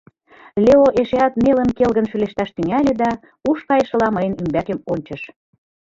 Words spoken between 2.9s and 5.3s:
да ушкайышыла мыйын ӱмбакем ончыш.